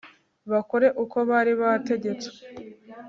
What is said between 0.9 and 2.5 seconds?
uko bari bategetswe